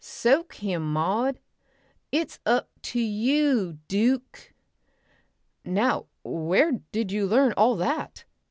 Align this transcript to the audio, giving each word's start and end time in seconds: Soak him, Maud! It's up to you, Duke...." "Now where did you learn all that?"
Soak 0.03 0.55
him, 0.55 0.93
Maud! 0.93 1.39
It's 2.11 2.39
up 2.43 2.71
to 2.81 2.99
you, 2.99 3.73
Duke...." 3.87 4.51
"Now 5.63 6.07
where 6.23 6.71
did 6.91 7.11
you 7.11 7.27
learn 7.27 7.53
all 7.55 7.75
that?" 7.75 8.25